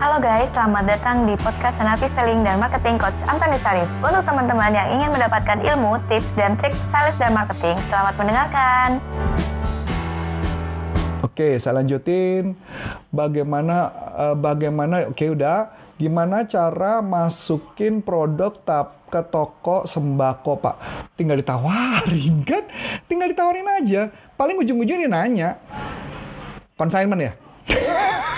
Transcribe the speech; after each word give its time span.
Halo 0.00 0.16
guys, 0.16 0.48
selamat 0.56 0.88
datang 0.88 1.28
di 1.28 1.36
podcast 1.36 1.76
Senapi 1.76 2.08
Selling 2.16 2.40
dan 2.40 2.56
Marketing 2.56 2.96
Coach 2.96 3.12
Antoni 3.28 3.60
Sarif. 3.60 3.84
Untuk 4.00 4.24
teman-teman 4.24 4.72
yang 4.72 4.88
ingin 4.96 5.12
mendapatkan 5.12 5.60
ilmu, 5.60 6.00
tips, 6.08 6.24
dan 6.40 6.56
trik 6.56 6.72
sales 6.88 7.12
dan 7.20 7.36
marketing, 7.36 7.76
selamat 7.92 8.16
mendengarkan. 8.16 8.96
Oke, 11.20 11.60
saya 11.60 11.84
lanjutin. 11.84 12.56
Bagaimana, 13.12 13.92
uh, 14.16 14.36
bagaimana, 14.40 15.04
oke 15.12 15.36
udah. 15.36 15.68
Gimana 16.00 16.48
cara 16.48 17.04
masukin 17.04 18.00
produk 18.00 18.56
tap 18.64 19.04
ke 19.12 19.20
toko 19.28 19.84
sembako, 19.84 20.64
Pak? 20.64 20.76
Tinggal 21.20 21.44
ditawarin 21.44 22.40
kan? 22.48 22.64
Tinggal 23.04 23.36
ditawarin 23.36 23.68
aja. 23.68 24.08
Paling 24.40 24.64
ujung-ujungnya 24.64 25.12
nanya. 25.12 25.60
Consignment 26.80 27.20
ya? 27.20 27.32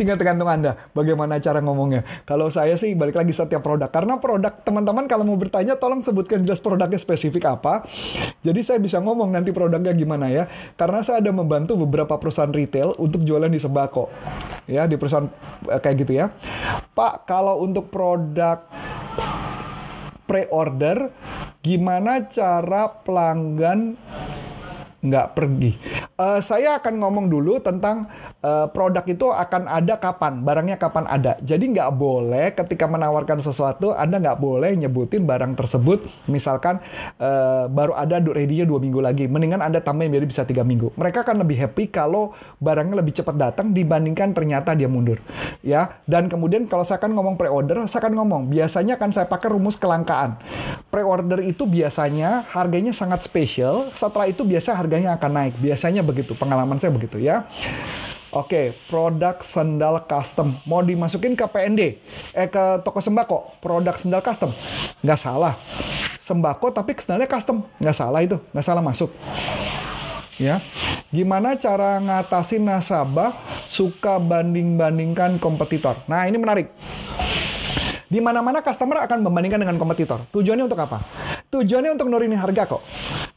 Tinggal 0.00 0.16
tergantung 0.16 0.48
Anda 0.48 0.80
bagaimana 0.96 1.36
cara 1.44 1.60
ngomongnya. 1.60 2.24
Kalau 2.24 2.48
saya 2.48 2.72
sih 2.80 2.96
balik 2.96 3.20
lagi 3.20 3.36
setiap 3.36 3.60
produk. 3.60 3.92
Karena 3.92 4.16
produk 4.16 4.48
teman-teman 4.64 5.04
kalau 5.04 5.28
mau 5.28 5.36
bertanya 5.36 5.76
tolong 5.76 6.00
sebutkan 6.00 6.40
jelas 6.40 6.56
produknya 6.56 6.96
spesifik 6.96 7.44
apa. 7.44 7.84
Jadi 8.40 8.64
saya 8.64 8.80
bisa 8.80 8.96
ngomong 8.96 9.28
nanti 9.28 9.52
produknya 9.52 9.92
gimana 9.92 10.32
ya. 10.32 10.48
Karena 10.80 11.04
saya 11.04 11.20
ada 11.20 11.28
membantu 11.36 11.76
beberapa 11.76 12.16
perusahaan 12.16 12.48
retail 12.48 12.96
untuk 12.96 13.28
jualan 13.28 13.52
di 13.52 13.60
sembako. 13.60 14.08
Ya, 14.64 14.88
di 14.88 14.96
perusahaan 14.96 15.28
eh, 15.68 15.80
kayak 15.84 15.96
gitu 16.00 16.12
ya. 16.16 16.32
Pak, 16.96 17.28
kalau 17.28 17.60
untuk 17.60 17.92
produk 17.92 18.64
pre-order, 20.24 21.12
gimana 21.60 22.24
cara 22.32 22.88
pelanggan 23.04 24.00
nggak 25.00 25.32
pergi. 25.32 25.76
Uh, 26.20 26.40
saya 26.44 26.76
akan 26.76 27.00
ngomong 27.00 27.26
dulu 27.32 27.56
tentang 27.64 28.08
uh, 28.44 28.68
produk 28.68 29.04
itu 29.08 29.32
akan 29.32 29.64
ada 29.64 29.96
kapan, 29.96 30.44
barangnya 30.44 30.76
kapan 30.76 31.08
ada. 31.08 31.40
Jadi 31.40 31.72
nggak 31.72 31.90
boleh 31.96 32.52
ketika 32.52 32.84
menawarkan 32.84 33.40
sesuatu, 33.40 33.96
Anda 33.96 34.20
nggak 34.20 34.38
boleh 34.40 34.76
nyebutin 34.76 35.24
barang 35.24 35.56
tersebut, 35.56 36.04
misalkan 36.28 36.84
uh, 37.16 37.64
baru 37.72 37.96
ada 37.96 38.20
ready-nya 38.20 38.68
dua 38.68 38.76
minggu 38.76 39.00
lagi. 39.00 39.24
Mendingan 39.24 39.64
Anda 39.64 39.80
tambahin 39.80 40.12
jadi 40.12 40.26
bisa 40.28 40.44
tiga 40.44 40.60
minggu. 40.60 40.92
Mereka 41.00 41.24
akan 41.24 41.40
lebih 41.40 41.56
happy 41.64 41.88
kalau 41.88 42.36
barangnya 42.60 43.00
lebih 43.00 43.16
cepat 43.16 43.40
datang 43.40 43.72
dibandingkan 43.72 44.36
ternyata 44.36 44.76
dia 44.76 44.88
mundur. 44.88 45.16
Ya, 45.64 46.00
dan 46.04 46.28
kemudian 46.28 46.68
kalau 46.68 46.84
saya 46.84 47.00
akan 47.00 47.16
ngomong 47.16 47.40
pre-order, 47.40 47.80
saya 47.88 48.04
akan 48.04 48.20
ngomong 48.20 48.42
biasanya 48.52 49.00
akan 49.00 49.10
saya 49.16 49.26
pakai 49.28 49.48
rumus 49.48 49.80
kelangkaan. 49.80 50.36
Pre-order 50.92 51.40
itu 51.40 51.64
biasanya 51.64 52.44
harganya 52.52 52.92
sangat 52.92 53.24
spesial, 53.24 53.88
setelah 53.96 54.28
itu 54.28 54.44
biasa 54.44 54.76
harga 54.76 54.89
harganya 54.90 55.14
akan 55.14 55.30
naik. 55.30 55.54
Biasanya 55.62 56.02
begitu, 56.02 56.34
pengalaman 56.34 56.82
saya 56.82 56.90
begitu 56.90 57.22
ya. 57.22 57.46
Oke, 58.34 58.74
produk 58.90 59.38
sendal 59.46 60.02
custom 60.06 60.58
mau 60.66 60.82
dimasukin 60.82 61.38
ke 61.38 61.46
PND, 61.46 62.02
eh 62.34 62.46
ke 62.50 62.82
toko 62.82 62.98
sembako, 62.98 63.54
produk 63.62 63.94
sendal 63.94 64.18
custom, 64.18 64.50
nggak 65.02 65.18
salah. 65.18 65.54
Sembako 66.18 66.74
tapi 66.74 66.94
sendalnya 66.98 67.30
custom, 67.30 67.66
nggak 67.78 67.94
salah 67.94 68.22
itu, 68.22 68.38
nggak 68.50 68.66
salah 68.66 68.82
masuk. 68.82 69.10
Ya, 70.38 70.62
gimana 71.10 71.58
cara 71.58 71.98
ngatasin 71.98 72.66
nasabah 72.66 73.34
suka 73.66 74.18
banding-bandingkan 74.18 75.38
kompetitor? 75.42 75.98
Nah 76.06 76.26
ini 76.26 76.38
menarik. 76.38 76.70
Di 78.10 78.18
mana-mana 78.18 78.58
customer 78.62 79.06
akan 79.06 79.22
membandingkan 79.26 79.58
dengan 79.62 79.78
kompetitor. 79.78 80.22
Tujuannya 80.34 80.66
untuk 80.66 80.82
apa? 80.82 81.02
Tujuannya 81.50 81.94
untuk 81.98 82.10
nurunin 82.10 82.38
harga 82.38 82.66
kok. 82.78 82.82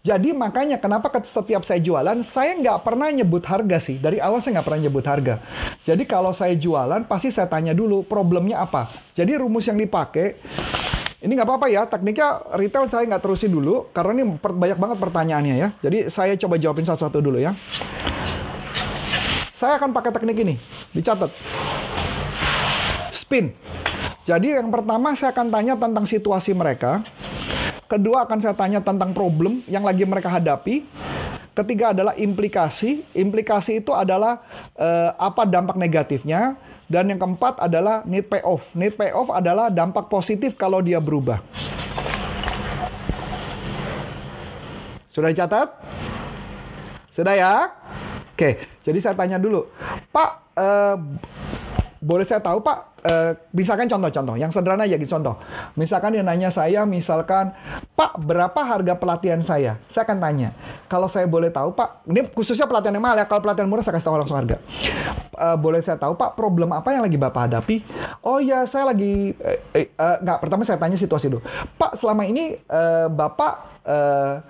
Jadi 0.03 0.35
makanya 0.35 0.83
kenapa 0.83 1.07
setiap 1.23 1.63
saya 1.63 1.79
jualan, 1.79 2.27
saya 2.27 2.59
nggak 2.59 2.83
pernah 2.83 3.07
nyebut 3.07 3.39
harga 3.47 3.79
sih. 3.79 3.95
Dari 3.95 4.19
awal 4.19 4.43
saya 4.43 4.59
nggak 4.59 4.67
pernah 4.67 4.81
nyebut 4.83 5.05
harga. 5.07 5.39
Jadi 5.87 6.03
kalau 6.03 6.35
saya 6.35 6.59
jualan, 6.59 7.07
pasti 7.07 7.31
saya 7.31 7.47
tanya 7.47 7.71
dulu 7.71 8.03
problemnya 8.03 8.59
apa. 8.67 8.91
Jadi 9.15 9.39
rumus 9.39 9.63
yang 9.63 9.79
dipakai, 9.79 10.43
ini 11.23 11.31
nggak 11.31 11.47
apa-apa 11.47 11.71
ya, 11.71 11.87
tekniknya 11.87 12.35
retail 12.51 12.91
saya 12.91 13.07
nggak 13.07 13.23
terusin 13.23 13.55
dulu, 13.55 13.87
karena 13.95 14.11
ini 14.19 14.23
banyak 14.43 14.75
banget 14.75 14.97
pertanyaannya 14.99 15.55
ya. 15.55 15.69
Jadi 15.79 16.11
saya 16.11 16.35
coba 16.35 16.59
jawabin 16.59 16.83
satu-satu 16.83 17.23
dulu 17.23 17.39
ya. 17.39 17.55
Saya 19.55 19.79
akan 19.79 19.95
pakai 19.95 20.11
teknik 20.11 20.35
ini, 20.35 20.59
dicatat. 20.91 21.31
Spin. 23.15 23.55
Jadi 24.27 24.51
yang 24.51 24.67
pertama 24.67 25.15
saya 25.15 25.31
akan 25.31 25.47
tanya 25.47 25.79
tentang 25.79 26.03
situasi 26.03 26.51
mereka. 26.51 27.07
Kedua 27.93 28.25
akan 28.25 28.41
saya 28.41 28.57
tanya 28.57 28.81
tentang 28.81 29.13
problem 29.13 29.61
yang 29.69 29.85
lagi 29.85 30.01
mereka 30.01 30.25
hadapi. 30.25 30.81
Ketiga 31.53 31.93
adalah 31.93 32.17
implikasi. 32.17 33.05
Implikasi 33.13 33.85
itu 33.85 33.93
adalah 33.93 34.41
uh, 34.73 35.13
apa 35.13 35.45
dampak 35.45 35.77
negatifnya. 35.77 36.57
Dan 36.89 37.13
yang 37.13 37.21
keempat 37.21 37.61
adalah 37.61 38.01
need 38.09 38.25
payoff. 38.25 38.65
Need 38.73 38.97
payoff 38.97 39.29
adalah 39.29 39.69
dampak 39.69 40.09
positif 40.09 40.57
kalau 40.57 40.81
dia 40.81 40.97
berubah. 40.97 41.45
Sudah 45.13 45.29
dicatat? 45.29 45.69
Sudah 47.13 47.37
ya? 47.37 47.77
Oke, 48.33 48.57
jadi 48.81 48.97
saya 48.97 49.13
tanya 49.13 49.37
dulu. 49.37 49.69
Pak, 50.09 50.29
uh, 50.57 50.97
boleh 52.03 52.27
saya 52.27 52.43
tahu 52.43 52.59
Pak, 52.59 52.77
uh, 53.07 53.31
misalkan 53.55 53.87
contoh-contoh, 53.87 54.35
yang 54.35 54.51
sederhana 54.51 54.83
ya 54.83 54.99
contoh. 54.99 55.39
Misalkan 55.79 56.11
dia 56.11 56.21
nanya 56.21 56.51
saya, 56.51 56.83
misalkan, 56.83 57.55
Pak, 57.95 58.19
berapa 58.19 58.59
harga 58.59 58.99
pelatihan 58.99 59.39
saya? 59.39 59.79
Saya 59.95 60.03
akan 60.03 60.19
tanya. 60.19 60.51
Kalau 60.91 61.07
saya 61.07 61.23
boleh 61.31 61.47
tahu 61.47 61.71
Pak, 61.71 62.03
ini 62.11 62.27
khususnya 62.27 62.67
pelatihan 62.67 62.99
yang 62.99 63.07
mahal 63.07 63.23
ya, 63.23 63.25
kalau 63.25 63.47
pelatihan 63.47 63.71
murah 63.71 63.87
saya 63.87 63.95
kasih 63.95 64.07
tahu 64.11 64.19
langsung 64.19 64.35
harga. 64.35 64.59
Uh, 65.33 65.55
boleh 65.55 65.79
saya 65.79 65.95
tahu 65.95 66.19
Pak, 66.19 66.35
problem 66.35 66.75
apa 66.75 66.91
yang 66.91 67.07
lagi 67.07 67.15
Bapak 67.15 67.47
hadapi? 67.47 67.81
Oh 68.27 68.43
ya, 68.43 68.67
saya 68.67 68.91
lagi, 68.91 69.31
eh, 69.39 69.59
eh, 69.71 69.87
uh, 69.95 70.19
nggak, 70.19 70.37
pertama 70.43 70.67
saya 70.67 70.75
tanya 70.75 70.99
situasi 70.99 71.31
dulu. 71.31 71.41
Pak, 71.79 71.95
selama 71.95 72.27
ini 72.27 72.59
uh, 72.67 73.07
Bapak 73.07 73.53
uh, 73.87 74.43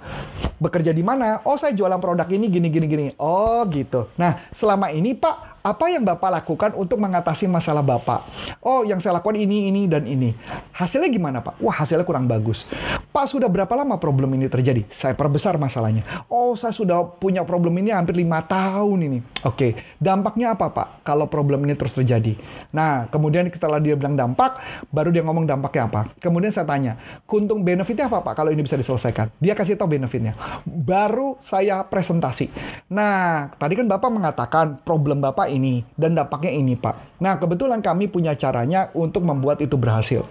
bekerja 0.58 0.90
di 0.90 1.06
mana? 1.06 1.44
Oh, 1.46 1.60
saya 1.60 1.76
jualan 1.76 2.02
produk 2.02 2.26
ini 2.34 2.50
gini 2.50 2.68
gini 2.74 2.86
gini. 2.90 3.06
Oh, 3.22 3.62
gitu. 3.70 4.10
Nah, 4.18 4.48
selama 4.56 4.90
ini 4.90 5.14
Pak, 5.14 5.53
apa 5.64 5.88
yang 5.88 6.04
Bapak 6.04 6.44
lakukan 6.44 6.76
untuk 6.76 7.00
mengatasi 7.00 7.48
masalah 7.48 7.80
Bapak? 7.80 8.28
Oh, 8.60 8.84
yang 8.84 9.00
saya 9.00 9.16
lakukan 9.16 9.40
ini, 9.40 9.72
ini, 9.72 9.88
dan 9.88 10.04
ini. 10.04 10.36
Hasilnya 10.76 11.08
gimana, 11.08 11.40
Pak? 11.40 11.64
Wah, 11.64 11.72
hasilnya 11.72 12.04
kurang 12.04 12.28
bagus. 12.28 12.68
Pak, 13.16 13.32
sudah 13.32 13.48
berapa 13.48 13.72
lama 13.72 13.96
problem 13.96 14.36
ini 14.36 14.52
terjadi? 14.52 14.84
Saya 14.92 15.16
perbesar 15.16 15.56
masalahnya. 15.56 16.04
Oh, 16.28 16.60
saya 16.60 16.76
sudah 16.76 17.16
punya 17.16 17.48
problem 17.48 17.80
ini 17.80 17.96
hampir 17.96 18.20
lima 18.20 18.44
tahun 18.44 19.08
ini. 19.08 19.20
Oke, 19.48 19.80
dampaknya 20.04 20.52
apa, 20.52 20.68
Pak? 20.68 21.08
Kalau 21.08 21.32
problem 21.32 21.64
ini 21.64 21.80
terus 21.80 21.96
terjadi. 21.96 22.36
Nah, 22.76 23.08
kemudian 23.08 23.48
setelah 23.48 23.80
dia 23.80 23.96
bilang 23.96 24.20
dampak, 24.20 24.60
baru 24.92 25.16
dia 25.16 25.24
ngomong 25.24 25.48
dampaknya 25.48 25.88
apa. 25.88 26.02
Kemudian 26.20 26.52
saya 26.52 26.68
tanya, 26.68 27.00
kuntung 27.24 27.64
benefitnya 27.64 28.12
apa, 28.12 28.20
Pak, 28.20 28.36
kalau 28.36 28.52
ini 28.52 28.68
bisa 28.68 28.76
diselesaikan? 28.76 29.32
Dia 29.40 29.56
kasih 29.56 29.80
tahu 29.80 29.96
benefitnya. 29.96 30.36
Baru 30.68 31.40
saya 31.40 31.88
presentasi. 31.88 32.52
Nah, 32.92 33.56
tadi 33.56 33.80
kan 33.80 33.88
Bapak 33.88 34.12
mengatakan 34.12 34.84
problem 34.84 35.24
Bapak 35.24 35.53
ini 35.54 35.86
dan 35.94 36.18
dampaknya 36.18 36.52
ini, 36.58 36.74
Pak. 36.74 37.22
Nah, 37.22 37.38
kebetulan 37.38 37.86
kami 37.86 38.10
punya 38.10 38.34
caranya 38.34 38.90
untuk 38.98 39.22
membuat 39.22 39.62
itu 39.62 39.78
berhasil. 39.78 40.26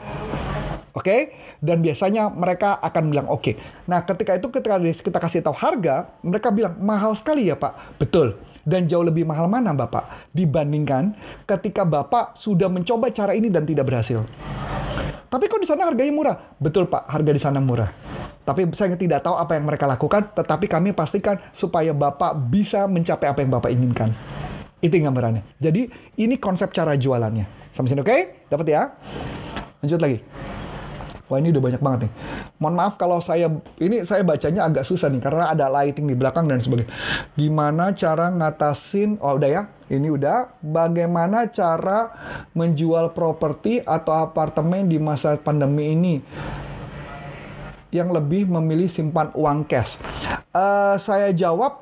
Oke, 0.93 1.09
okay? 1.09 1.21
dan 1.65 1.81
biasanya 1.81 2.29
mereka 2.29 2.77
akan 2.83 3.03
bilang 3.09 3.25
oke. 3.31 3.41
Okay. 3.41 3.55
Nah, 3.89 4.05
ketika 4.05 4.37
itu 4.37 4.53
ketika 4.53 4.77
kita 4.77 5.19
kasih 5.23 5.41
tahu 5.41 5.57
harga, 5.57 6.11
mereka 6.21 6.53
bilang 6.53 6.77
mahal 6.83 7.17
sekali 7.17 7.49
ya 7.49 7.57
Pak. 7.57 7.97
Betul. 7.97 8.37
Dan 8.63 8.87
jauh 8.87 9.03
lebih 9.03 9.25
mahal 9.25 9.49
mana 9.49 9.73
Bapak 9.73 10.31
dibandingkan 10.37 11.17
ketika 11.49 11.83
Bapak 11.89 12.37
sudah 12.37 12.69
mencoba 12.69 13.09
cara 13.09 13.33
ini 13.33 13.49
dan 13.49 13.65
tidak 13.65 13.89
berhasil. 13.89 14.23
Tapi 15.33 15.49
kok 15.49 15.65
di 15.65 15.67
sana 15.67 15.89
harganya 15.89 16.13
murah? 16.13 16.37
Betul 16.61 16.85
Pak, 16.85 17.09
harga 17.09 17.31
di 17.33 17.41
sana 17.41 17.57
murah. 17.57 17.89
Tapi 18.45 18.69
saya 18.77 18.93
tidak 18.99 19.25
tahu 19.25 19.39
apa 19.39 19.57
yang 19.57 19.65
mereka 19.65 19.89
lakukan, 19.89 20.29
tetapi 20.35 20.69
kami 20.69 20.93
pastikan 20.93 21.41
supaya 21.57 21.95
Bapak 21.97 22.37
bisa 22.53 22.85
mencapai 22.85 23.33
apa 23.33 23.41
yang 23.41 23.51
Bapak 23.55 23.71
inginkan. 23.73 24.13
Itu 24.83 24.99
gambarannya. 24.99 25.47
Jadi 25.63 25.87
ini 26.19 26.35
konsep 26.43 26.75
cara 26.75 26.99
jualannya. 26.99 27.71
Sampai 27.71 27.95
sini 27.95 28.03
oke? 28.03 28.11
Okay? 28.11 28.21
Dapat 28.51 28.67
ya? 28.67 28.83
Lanjut 29.79 30.03
lagi. 30.03 30.19
Wah 31.31 31.41
ini 31.41 31.49
udah 31.49 31.65
banyak 31.65 31.81
banget 31.81 32.01
nih. 32.05 32.13
Mohon 32.61 32.75
maaf 32.77 32.95
kalau 33.01 33.17
saya 33.25 33.49
ini 33.81 34.05
saya 34.05 34.21
bacanya 34.21 34.69
agak 34.69 34.85
susah 34.85 35.09
nih 35.09 35.25
karena 35.25 35.49
ada 35.49 35.65
lighting 35.73 36.05
di 36.05 36.13
belakang 36.13 36.45
dan 36.45 36.61
sebagainya. 36.61 36.93
Gimana 37.39 37.97
cara 37.97 38.29
ngatasin? 38.29 39.17
Oh 39.17 39.41
udah 39.41 39.49
ya. 39.49 39.63
Ini 39.89 40.13
udah. 40.13 40.61
Bagaimana 40.61 41.49
cara 41.49 42.13
menjual 42.53 43.17
properti 43.17 43.81
atau 43.81 44.13
apartemen 44.13 44.93
di 44.93 45.01
masa 45.01 45.41
pandemi 45.41 45.97
ini? 45.97 46.15
Yang 47.89 48.09
lebih 48.21 48.53
memilih 48.53 48.93
simpan 48.93 49.33
uang 49.33 49.65
cash. 49.65 49.97
Uh, 50.53 51.01
saya 51.01 51.33
jawab 51.33 51.81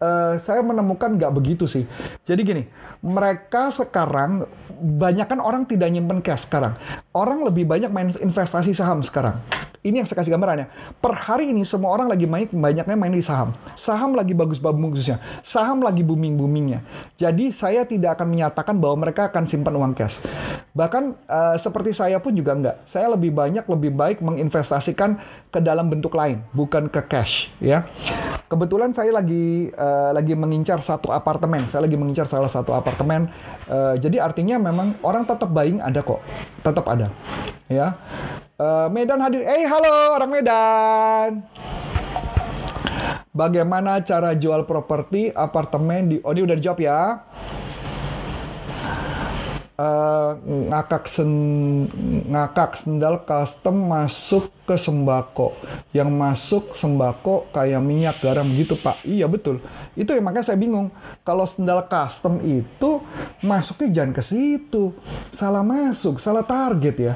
uh, 0.00 0.34
saya 0.40 0.64
menemukan 0.64 1.14
nggak 1.14 1.32
begitu 1.36 1.64
sih. 1.68 1.84
Jadi 2.24 2.40
gini, 2.42 2.62
mereka 3.04 3.70
sekarang 3.70 4.48
banyak 4.80 5.28
kan 5.28 5.38
orang 5.38 5.68
tidak 5.68 5.92
nyimpen 5.92 6.24
cash 6.24 6.48
sekarang. 6.48 6.74
Orang 7.12 7.44
lebih 7.44 7.68
banyak 7.68 7.92
main 7.92 8.10
investasi 8.16 8.72
saham 8.72 9.04
sekarang. 9.04 9.38
Ini 9.80 10.04
yang 10.04 10.08
saya 10.08 10.20
kasih 10.20 10.36
gambarannya. 10.36 10.68
Per 11.00 11.12
hari 11.16 11.56
ini 11.56 11.64
semua 11.64 11.96
orang 11.96 12.12
lagi 12.12 12.28
main 12.28 12.44
banyaknya 12.44 12.96
main 13.00 13.16
di 13.16 13.24
saham. 13.24 13.56
Saham 13.80 14.12
lagi 14.12 14.36
bagus-bagusnya. 14.36 15.40
Saham 15.40 15.80
lagi 15.80 16.04
booming-boomingnya. 16.04 16.84
Jadi 17.16 17.48
saya 17.48 17.88
tidak 17.88 18.20
akan 18.20 18.28
menyatakan 18.28 18.76
bahwa 18.76 19.08
mereka 19.08 19.32
akan 19.32 19.48
simpan 19.48 19.72
uang 19.80 19.96
cash. 19.96 20.20
Bahkan 20.76 21.04
uh, 21.24 21.56
seperti 21.56 21.96
saya 21.96 22.20
pun 22.20 22.36
juga 22.36 22.52
enggak. 22.52 22.76
Saya 22.84 23.08
lebih 23.08 23.32
banyak 23.32 23.64
lebih 23.64 23.96
baik 23.96 24.20
menginvestasikan 24.20 25.16
ke 25.48 25.58
dalam 25.64 25.90
bentuk 25.90 26.14
lain, 26.14 26.44
bukan 26.54 26.86
ke 26.86 27.00
cash 27.10 27.50
ya. 27.58 27.88
Kebetulan 28.46 28.92
saya 28.92 29.16
lagi 29.16 29.72
uh, 29.74 30.12
lagi 30.14 30.36
mengincar 30.36 30.84
satu 30.84 31.08
apartemen. 31.08 31.66
Saya 31.72 31.88
lagi 31.88 31.96
mengincar 31.96 32.28
salah 32.28 32.52
satu 32.52 32.76
apartemen. 32.76 33.32
Uh, 33.64 33.96
jadi 33.96 34.22
artinya 34.22 34.60
memang 34.70 34.94
orang 35.02 35.26
tetap 35.26 35.50
buying 35.50 35.82
ada 35.82 36.00
kok. 36.00 36.22
Tetap 36.62 36.86
ada. 36.86 37.10
Ya. 37.66 37.98
Uh, 38.54 38.86
Medan 38.88 39.18
hadir. 39.18 39.42
Eh, 39.42 39.66
halo 39.66 40.14
orang 40.14 40.30
Medan. 40.30 41.30
Bagaimana 43.30 44.02
cara 44.02 44.34
jual 44.34 44.66
properti 44.66 45.30
apartemen 45.30 46.10
di 46.10 46.16
Oh, 46.22 46.34
ini 46.34 46.46
udah 46.46 46.56
dijawab 46.58 46.80
ya. 46.82 47.00
Uh, 49.80 50.36
ngakak 50.68 51.08
sen 51.08 51.32
ngakak 52.28 52.76
sendal 52.76 53.24
custom 53.24 53.88
masuk 53.88 54.52
ke 54.68 54.76
sembako. 54.76 55.56
Yang 55.96 56.10
masuk 56.12 56.64
sembako 56.76 57.48
kayak 57.48 57.80
minyak 57.80 58.20
garam 58.20 58.44
gitu 58.52 58.76
Pak. 58.76 59.00
Iya 59.08 59.24
betul. 59.24 59.64
Itu 59.96 60.12
yang 60.12 60.28
makanya 60.28 60.52
saya 60.52 60.60
bingung. 60.60 60.92
Kalau 61.24 61.48
sendal 61.48 61.88
custom 61.88 62.44
itu 62.44 63.00
masuknya 63.40 63.88
jangan 64.04 64.12
ke 64.12 64.20
situ. 64.20 64.92
Salah 65.32 65.64
masuk, 65.64 66.20
salah 66.20 66.44
target 66.44 66.96
ya. 67.00 67.14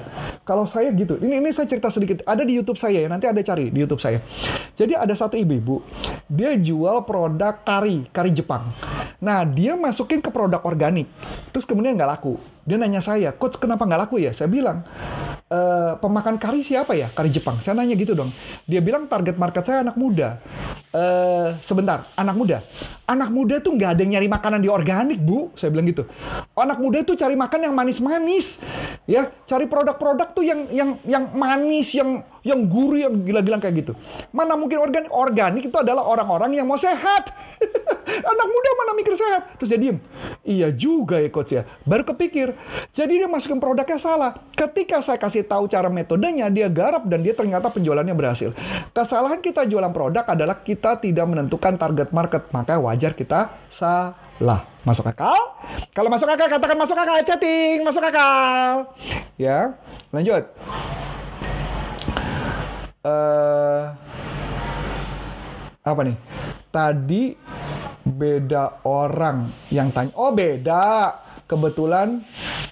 Kalau 0.48 0.64
saya 0.64 0.88
gitu. 0.96 1.20
Ini 1.20 1.44
ini 1.44 1.52
saya 1.52 1.68
cerita 1.68 1.92
sedikit. 1.92 2.24
Ada 2.24 2.48
di 2.48 2.56
YouTube 2.56 2.80
saya 2.80 3.04
ya. 3.04 3.12
Nanti 3.12 3.28
ada 3.28 3.44
cari 3.44 3.68
di 3.68 3.84
YouTube 3.84 4.00
saya. 4.00 4.24
Jadi 4.72 4.96
ada 4.96 5.12
satu 5.12 5.36
ibu-ibu. 5.36 5.84
Dia 6.32 6.56
jual 6.56 7.04
produk 7.04 7.60
kari, 7.60 8.08
kari 8.08 8.32
Jepang. 8.32 8.72
Nah 9.20 9.44
dia 9.44 9.76
masukin 9.76 10.24
ke 10.24 10.32
produk 10.32 10.64
organik. 10.64 11.12
Terus 11.52 11.68
kemudian 11.68 11.92
nggak 11.92 12.08
laku. 12.08 12.40
Dia 12.64 12.80
nanya 12.80 13.04
saya, 13.04 13.36
coach 13.36 13.60
kenapa 13.60 13.84
nggak 13.84 14.08
laku 14.08 14.24
ya? 14.24 14.32
Saya 14.32 14.48
bilang, 14.48 14.88
e, 15.52 15.60
pemakan 16.00 16.40
kari 16.40 16.64
siapa 16.64 16.96
ya? 16.96 17.12
Kari 17.12 17.28
Jepang. 17.28 17.60
Saya 17.60 17.76
nanya 17.76 17.92
gitu 17.92 18.16
dong. 18.16 18.32
Dia 18.64 18.80
bilang 18.80 19.04
target 19.04 19.36
market 19.36 19.64
saya 19.68 19.84
anak 19.84 20.00
muda. 20.00 20.40
E, 20.94 21.04
sebentar, 21.66 22.06
anak 22.14 22.38
muda. 22.38 22.62
Anak 23.10 23.34
muda 23.34 23.58
tuh 23.58 23.74
nggak 23.74 23.98
ada 23.98 24.00
yang 24.06 24.14
nyari 24.14 24.30
makanan 24.30 24.62
di 24.62 24.70
organik, 24.70 25.18
Bu. 25.18 25.50
Saya 25.58 25.74
bilang 25.74 25.90
gitu. 25.90 26.06
Anak 26.54 26.78
muda 26.78 27.02
tuh 27.02 27.18
cari 27.18 27.34
makan 27.34 27.66
yang 27.66 27.74
manis-manis. 27.74 28.62
Ya, 29.10 29.34
cari 29.42 29.66
produk-produk 29.66 30.30
tuh 30.30 30.46
yang 30.46 30.70
yang 30.70 31.02
yang 31.02 31.34
manis, 31.34 31.90
yang 31.98 32.22
yang 32.46 32.70
gurih, 32.70 33.10
yang 33.10 33.26
gila-gila 33.26 33.58
kayak 33.58 33.74
gitu. 33.82 33.92
Mana 34.30 34.54
mungkin 34.54 34.78
organik? 34.78 35.10
Organik 35.10 35.66
itu 35.66 35.78
adalah 35.80 36.06
orang-orang 36.06 36.54
yang 36.54 36.70
mau 36.70 36.78
sehat. 36.78 37.26
Anak 38.30 38.46
muda 38.46 38.70
mana 38.78 38.92
mikir 38.94 39.18
sehat? 39.18 39.58
Terus 39.58 39.74
dia 39.74 39.80
diem. 39.80 39.98
Iya 40.44 40.68
juga 40.76 41.18
ya 41.18 41.28
coach 41.32 41.56
ya. 41.56 41.66
Baru 41.88 42.04
kepikir. 42.04 42.52
Jadi 42.92 43.24
dia 43.24 43.26
masukin 43.26 43.58
produknya 43.58 43.96
salah. 43.96 44.36
Ketika 44.52 45.00
saya 45.00 45.16
kasih 45.16 45.48
tahu 45.48 45.66
cara 45.66 45.88
metodenya, 45.88 46.52
dia 46.52 46.68
garap 46.68 47.08
dan 47.08 47.24
dia 47.24 47.32
ternyata 47.32 47.72
penjualannya 47.72 48.12
berhasil. 48.12 48.52
Kesalahan 48.92 49.40
kita 49.40 49.64
jualan 49.64 49.90
produk 49.90 50.28
adalah 50.28 50.60
kita 50.60 50.83
tidak 51.00 51.24
menentukan 51.24 51.80
target 51.80 52.12
market. 52.12 52.52
Maka 52.52 52.76
wajar 52.76 53.16
kita 53.16 53.56
salah. 53.72 54.68
Masuk 54.84 55.08
akal? 55.08 55.56
Kalau 55.96 56.12
masuk 56.12 56.28
akal, 56.28 56.52
katakan 56.52 56.76
masuk 56.76 56.96
akal. 57.00 57.16
Chatting, 57.24 57.80
masuk 57.80 58.04
akal. 58.04 58.92
Ya, 59.40 59.72
lanjut. 60.12 60.44
Uh, 63.00 63.96
apa 65.80 66.00
nih? 66.04 66.16
Tadi 66.68 67.22
beda 68.04 68.84
orang 68.84 69.48
yang 69.72 69.88
tanya. 69.88 70.12
Oh 70.12 70.32
beda. 70.32 71.16
Kebetulan 71.44 72.24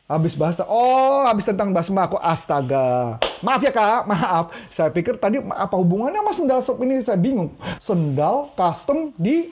habis 0.08 0.36
bahas. 0.36 0.60
Oh 0.64 1.24
habis 1.24 1.48
tentang 1.48 1.72
bahas 1.72 1.88
sembako. 1.88 2.20
Astaga. 2.20 3.16
Maaf 3.42 3.60
ya 3.60 3.74
kak. 3.74 4.06
Maaf. 4.10 4.54
Saya 4.70 4.88
pikir 4.94 5.18
tadi 5.18 5.42
apa 5.42 5.74
hubungannya 5.74 6.22
sama 6.22 6.32
sendal 6.32 6.60
shop 6.62 6.78
ini? 6.86 7.02
Saya 7.02 7.18
bingung. 7.18 7.50
Sendal 7.82 8.54
custom 8.54 9.10
di 9.18 9.50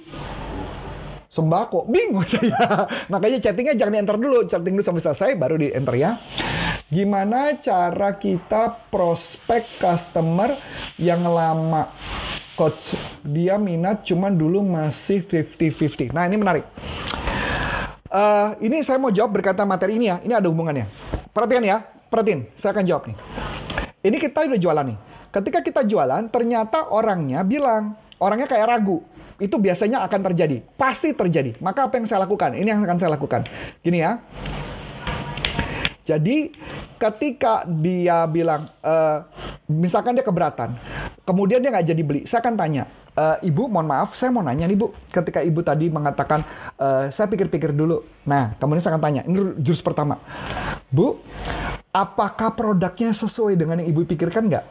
sembako. 1.28 1.90
Bingung 1.90 2.22
saya. 2.31 2.87
Makanya 3.10 3.42
chattingnya 3.42 3.75
jangan 3.75 3.92
di 3.92 4.00
enter 4.06 4.16
dulu. 4.16 4.46
Chatting 4.46 4.78
dulu 4.78 4.84
sampai 4.87 5.02
selesai 5.02 5.31
baru 5.34 5.58
di 5.58 5.69
enter 5.75 5.94
ya. 5.98 6.16
Gimana 6.90 7.54
cara 7.62 8.19
kita 8.19 8.90
prospek 8.90 9.78
customer 9.78 10.54
yang 10.98 11.22
lama? 11.22 11.90
Coach, 12.58 12.93
dia 13.25 13.56
minat 13.56 14.04
cuman 14.04 14.36
dulu 14.36 14.60
masih 14.60 15.25
50-50. 15.25 16.12
Nah 16.12 16.28
ini 16.28 16.36
menarik. 16.36 16.66
Uh, 18.10 18.58
ini 18.58 18.82
saya 18.82 18.98
mau 18.98 19.08
jawab 19.14 19.38
berkata 19.38 19.62
materi 19.62 19.96
ini 19.96 20.10
ya. 20.10 20.19
Ini 20.20 20.34
ada 20.34 20.50
hubungannya. 20.50 20.90
Perhatikan 21.31 21.64
ya. 21.64 21.78
Perhatiin. 22.10 22.50
Saya 22.58 22.75
akan 22.75 22.84
jawab 22.84 23.06
nih. 23.06 23.16
Ini 24.00 24.17
kita 24.17 24.49
udah 24.49 24.61
jualan 24.61 24.87
nih. 24.88 24.99
Ketika 25.31 25.58
kita 25.61 25.81
jualan, 25.85 26.32
ternyata 26.32 26.88
orangnya 26.88 27.44
bilang, 27.44 27.94
orangnya 28.17 28.49
kayak 28.49 28.67
ragu. 28.67 29.05
Itu 29.37 29.61
biasanya 29.61 30.00
akan 30.08 30.20
terjadi. 30.32 30.64
Pasti 30.76 31.12
terjadi. 31.12 31.56
Maka 31.61 31.88
apa 31.88 32.00
yang 32.00 32.08
saya 32.08 32.25
lakukan? 32.25 32.56
Ini 32.56 32.69
yang 32.73 32.81
akan 32.85 32.97
saya 32.97 33.12
lakukan. 33.12 33.44
Gini 33.85 34.00
ya. 34.00 34.20
Jadi 36.08 36.50
ketika 36.97 37.69
dia 37.69 38.25
bilang, 38.26 38.73
uh, 38.82 39.23
misalkan 39.69 40.17
dia 40.17 40.25
keberatan, 40.26 40.75
kemudian 41.23 41.62
dia 41.62 41.70
nggak 41.70 41.87
jadi 41.87 42.03
beli, 42.03 42.20
saya 42.26 42.43
akan 42.43 42.58
tanya, 42.58 42.91
e, 43.14 43.25
ibu, 43.46 43.70
mohon 43.70 43.87
maaf, 43.87 44.19
saya 44.19 44.35
mau 44.35 44.43
nanya 44.43 44.67
nih 44.67 44.75
bu, 44.75 44.91
ketika 45.14 45.38
ibu 45.46 45.62
tadi 45.62 45.87
mengatakan, 45.87 46.43
e, 46.75 47.14
saya 47.14 47.31
pikir-pikir 47.31 47.70
dulu. 47.70 48.03
Nah, 48.26 48.58
kemudian 48.58 48.82
saya 48.82 48.99
akan 48.99 49.05
tanya, 49.06 49.23
ini 49.31 49.62
jurus 49.62 49.79
pertama, 49.79 50.19
bu, 50.91 51.23
apakah 51.90 52.54
produknya 52.54 53.10
sesuai 53.14 53.58
dengan 53.58 53.82
yang 53.82 53.90
ibu 53.90 54.06
pikirkan 54.06 54.46
nggak? 54.46 54.64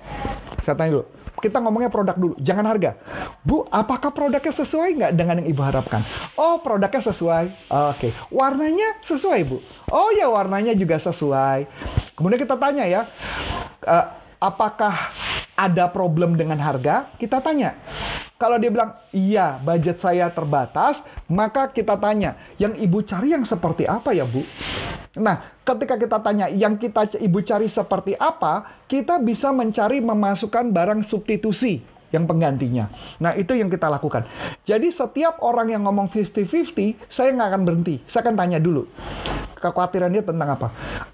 Saya 0.63 0.75
tanya 0.75 0.99
dulu 0.99 1.05
kita 1.39 1.57
ngomongnya 1.63 1.87
produk 1.87 2.15
dulu, 2.19 2.35
jangan 2.37 2.67
harga. 2.67 2.99
Bu, 3.41 3.63
apakah 3.71 4.11
produknya 4.11 4.51
sesuai 4.51 4.89
nggak 4.99 5.11
dengan 5.15 5.39
yang 5.41 5.47
ibu 5.47 5.61
harapkan? 5.63 6.03
Oh, 6.35 6.59
produknya 6.59 6.99
sesuai. 6.99 7.71
Oke, 7.71 8.11
okay. 8.11 8.11
warnanya 8.29 8.99
sesuai 9.07 9.39
bu. 9.47 9.57
Oh 9.89 10.11
ya, 10.11 10.27
warnanya 10.27 10.75
juga 10.75 10.99
sesuai. 10.99 11.65
Kemudian 12.13 12.39
kita 12.43 12.59
tanya 12.59 12.83
ya, 12.85 13.01
uh, 13.87 14.05
apakah 14.43 15.15
ada 15.55 15.87
problem 15.87 16.35
dengan 16.35 16.59
harga? 16.59 17.07
Kita 17.15 17.39
tanya. 17.39 17.75
Kalau 18.39 18.55
dia 18.55 18.71
bilang, 18.71 18.95
iya, 19.11 19.59
budget 19.59 19.99
saya 19.99 20.31
terbatas, 20.31 21.03
maka 21.27 21.67
kita 21.67 21.99
tanya, 21.99 22.39
yang 22.55 22.71
ibu 22.71 23.03
cari 23.03 23.35
yang 23.35 23.43
seperti 23.43 23.83
apa 23.83 24.15
ya, 24.15 24.23
Bu? 24.23 24.47
Nah, 25.17 25.57
ketika 25.65 25.97
kita 25.97 26.21
tanya 26.21 26.45
yang 26.53 26.77
kita 26.77 27.17
ibu 27.17 27.41
cari 27.41 27.65
seperti 27.65 28.13
apa, 28.13 28.85
kita 28.85 29.17
bisa 29.17 29.49
mencari 29.49 29.97
memasukkan 30.05 30.69
barang 30.69 31.01
substitusi 31.01 31.81
yang 32.09 32.29
penggantinya. 32.29 32.89
Nah, 33.21 33.33
itu 33.37 33.53
yang 33.57 33.69
kita 33.69 33.89
lakukan. 33.89 34.25
Jadi 34.65 34.89
setiap 34.89 35.41
orang 35.41 35.73
yang 35.73 35.85
ngomong 35.85 36.09
50-50, 36.09 37.09
saya 37.09 37.33
nggak 37.33 37.49
akan 37.53 37.61
berhenti. 37.65 37.95
Saya 38.05 38.25
akan 38.29 38.35
tanya 38.37 38.57
dulu 38.61 38.85
kekhawatiran 39.59 40.09
dia 40.09 40.23
tentang 40.23 40.55
apa? 40.55 40.67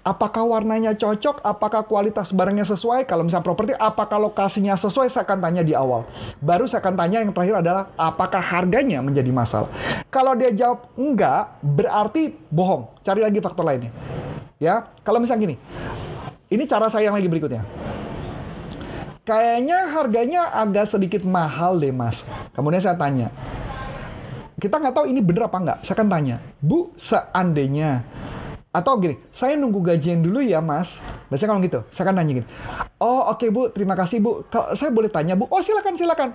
Apakah 0.06 0.46
warnanya 0.46 0.94
cocok? 0.94 1.42
Apakah 1.42 1.82
kualitas 1.84 2.30
barangnya 2.30 2.62
sesuai? 2.64 3.04
Kalau 3.04 3.26
misalnya 3.26 3.44
properti, 3.44 3.74
apakah 3.74 4.22
lokasinya 4.22 4.78
sesuai? 4.78 5.10
Saya 5.10 5.26
akan 5.26 5.42
tanya 5.42 5.62
di 5.66 5.74
awal. 5.74 6.06
Baru 6.38 6.70
saya 6.70 6.80
akan 6.80 6.94
tanya 6.94 7.18
yang 7.26 7.34
terakhir 7.34 7.60
adalah 7.60 7.90
apakah 7.98 8.40
harganya 8.40 9.02
menjadi 9.02 9.28
masalah? 9.34 9.68
Kalau 10.08 10.32
dia 10.38 10.54
jawab 10.54 10.86
enggak, 10.94 11.58
berarti 11.60 12.32
bohong. 12.48 12.86
Cari 13.02 13.20
lagi 13.26 13.42
faktor 13.42 13.66
lainnya. 13.66 13.90
Ya, 14.56 14.88
kalau 15.04 15.20
misalnya 15.20 15.52
gini, 15.52 15.56
ini 16.48 16.64
cara 16.64 16.88
saya 16.88 17.12
yang 17.12 17.16
lagi 17.18 17.28
berikutnya. 17.28 17.85
Kayaknya 19.26 19.90
harganya 19.90 20.54
agak 20.54 20.86
sedikit 20.86 21.26
mahal 21.26 21.82
deh 21.82 21.90
mas. 21.90 22.22
Kemudian 22.54 22.78
saya 22.78 22.94
tanya, 22.94 23.34
kita 24.62 24.78
nggak 24.78 24.94
tahu 24.94 25.10
ini 25.10 25.18
bener 25.18 25.50
apa 25.50 25.58
nggak. 25.58 25.78
Saya 25.82 25.98
akan 25.98 26.08
tanya, 26.14 26.36
Bu, 26.62 26.94
seandainya 26.94 28.06
atau 28.70 29.02
gini, 29.02 29.18
saya 29.34 29.58
nunggu 29.58 29.82
gajian 29.82 30.22
dulu 30.22 30.46
ya 30.46 30.62
mas. 30.62 30.94
Biasanya 31.26 31.50
kalau 31.50 31.62
gitu, 31.66 31.80
saya 31.90 32.04
akan 32.06 32.14
nanya 32.22 32.32
gini. 32.38 32.46
Oh 33.02 33.26
oke 33.26 33.42
okay, 33.42 33.48
bu, 33.50 33.66
terima 33.74 33.98
kasih 33.98 34.22
bu. 34.22 34.46
Kalau 34.46 34.70
saya 34.78 34.94
boleh 34.94 35.10
tanya 35.10 35.34
bu, 35.34 35.50
oh 35.50 35.58
silakan 35.58 35.98
silakan. 35.98 36.30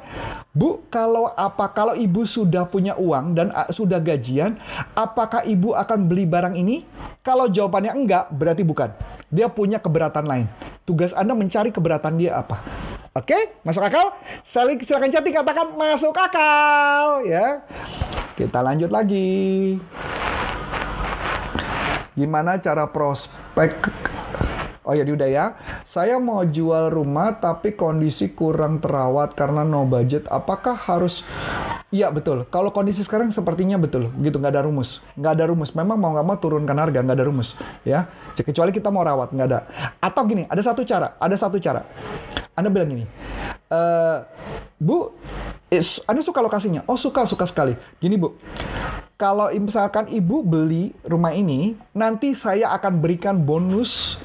Bu, 0.51 0.83
kalau 0.91 1.31
apa 1.31 1.71
kalau 1.71 1.95
ibu 1.95 2.27
sudah 2.27 2.67
punya 2.67 2.99
uang 2.99 3.31
dan 3.31 3.55
uh, 3.55 3.71
sudah 3.71 4.03
gajian, 4.03 4.59
apakah 4.91 5.47
ibu 5.47 5.71
akan 5.71 6.11
beli 6.11 6.27
barang 6.27 6.59
ini? 6.59 6.83
Kalau 7.23 7.47
jawabannya 7.47 7.91
enggak, 7.95 8.35
berarti 8.35 8.67
bukan. 8.67 8.91
Dia 9.31 9.47
punya 9.47 9.79
keberatan 9.79 10.27
lain. 10.27 10.45
Tugas 10.83 11.15
anda 11.15 11.31
mencari 11.31 11.71
keberatan 11.71 12.19
dia 12.19 12.43
apa. 12.43 12.59
Oke, 13.11 13.31
okay? 13.31 13.41
masuk 13.63 13.83
akal? 13.83 14.15
Silakan 14.43 15.11
chatting 15.11 15.35
katakan 15.35 15.75
masuk 15.75 16.15
akal, 16.15 17.23
ya. 17.27 17.63
Kita 18.35 18.63
lanjut 18.63 18.87
lagi. 18.87 19.79
Gimana 22.11 22.59
cara 22.59 22.87
prospek 22.91 23.87
Oh 24.91 24.95
ya, 24.99 25.07
udah 25.07 25.29
ya. 25.31 25.45
Saya 25.87 26.19
mau 26.19 26.43
jual 26.43 26.91
rumah 26.91 27.39
tapi 27.39 27.79
kondisi 27.79 28.35
kurang 28.35 28.83
terawat 28.83 29.39
karena 29.39 29.63
no 29.63 29.87
budget. 29.87 30.27
Apakah 30.27 30.75
harus 30.75 31.23
Iya 31.91 32.07
betul. 32.07 32.47
Kalau 32.47 32.71
kondisi 32.71 33.03
sekarang 33.03 33.35
sepertinya 33.35 33.75
betul, 33.75 34.15
gitu 34.23 34.39
nggak 34.39 34.55
ada 34.55 34.63
rumus, 34.63 35.03
nggak 35.19 35.33
ada 35.35 35.45
rumus. 35.51 35.75
Memang 35.75 35.99
mau 35.99 36.15
nggak 36.15 36.23
mau 36.23 36.39
turunkan 36.39 36.79
harga, 36.79 37.03
nggak 37.03 37.17
ada 37.19 37.27
rumus, 37.27 37.51
ya. 37.83 38.07
Kecuali 38.31 38.71
kita 38.71 38.87
mau 38.87 39.03
rawat, 39.03 39.35
nggak 39.35 39.47
ada. 39.51 39.67
Atau 39.99 40.23
gini, 40.23 40.47
ada 40.47 40.63
satu 40.63 40.87
cara, 40.87 41.19
ada 41.19 41.35
satu 41.35 41.59
cara. 41.59 41.83
Anda 42.55 42.71
bilang 42.71 42.95
gini, 42.95 43.03
e, 43.67 43.79
Bu, 44.79 45.11
Anda 46.07 46.23
suka 46.23 46.39
lokasinya? 46.39 46.87
Oh 46.87 46.95
suka, 46.95 47.27
suka 47.27 47.43
sekali. 47.43 47.75
Gini 47.99 48.15
Bu, 48.15 48.39
kalau 49.19 49.51
misalkan 49.51 50.07
Ibu 50.07 50.47
beli 50.47 50.95
rumah 51.03 51.35
ini, 51.35 51.75
nanti 51.91 52.31
saya 52.39 52.71
akan 52.71 53.03
berikan 53.03 53.35
bonus. 53.35 54.15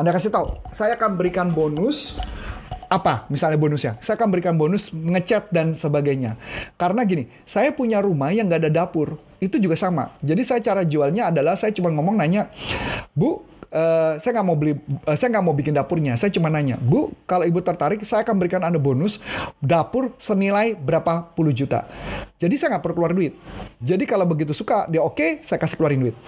Anda 0.00 0.16
kasih 0.16 0.32
tahu, 0.32 0.56
saya 0.72 0.96
akan 0.96 1.20
berikan 1.20 1.52
bonus 1.52 2.16
apa 2.88 3.28
misalnya 3.28 3.60
bonusnya? 3.60 3.92
Saya 4.00 4.16
akan 4.16 4.32
berikan 4.32 4.56
bonus 4.56 4.88
ngecat 4.88 5.52
dan 5.52 5.76
sebagainya. 5.76 6.40
Karena 6.80 7.04
gini, 7.04 7.28
saya 7.44 7.68
punya 7.68 8.00
rumah 8.00 8.32
yang 8.32 8.48
nggak 8.48 8.64
ada 8.64 8.72
dapur. 8.72 9.20
Itu 9.44 9.60
juga 9.60 9.76
sama. 9.76 10.16
Jadi 10.24 10.40
saya 10.40 10.64
cara 10.64 10.88
jualnya 10.88 11.28
adalah 11.28 11.52
saya 11.52 11.76
cuma 11.76 11.92
ngomong 11.92 12.16
nanya, 12.16 12.48
Bu, 13.12 13.44
Uh, 13.70 14.18
saya 14.18 14.34
nggak 14.34 14.46
mau 14.50 14.58
beli, 14.58 14.74
uh, 15.06 15.14
saya 15.14 15.30
nggak 15.30 15.46
mau 15.46 15.54
bikin 15.54 15.70
dapurnya. 15.70 16.18
Saya 16.18 16.34
cuma 16.34 16.50
nanya, 16.50 16.74
Bu, 16.74 17.14
kalau 17.22 17.46
ibu 17.46 17.62
tertarik, 17.62 18.02
saya 18.02 18.26
akan 18.26 18.34
berikan 18.34 18.58
anda 18.66 18.82
bonus 18.82 19.22
dapur 19.62 20.10
senilai 20.18 20.74
berapa 20.74 21.30
puluh 21.38 21.54
juta. 21.54 21.86
Jadi 22.42 22.58
saya 22.58 22.74
nggak 22.74 22.82
perlu 22.82 22.98
keluar 22.98 23.14
duit. 23.14 23.38
Jadi 23.78 24.10
kalau 24.10 24.26
begitu 24.26 24.50
suka, 24.58 24.90
dia 24.90 24.98
oke, 24.98 25.14
okay, 25.14 25.30
saya 25.46 25.62
kasih 25.62 25.78
keluarin 25.78 26.02
duit. 26.02 26.18